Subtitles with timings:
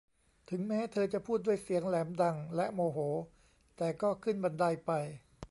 [0.49, 2.99] ถึงแม้เธอจะพูดด้วยเสียงแหลมดัง และ โมโห
[3.77, 4.91] แต่ก็ขึ้นบันไดไป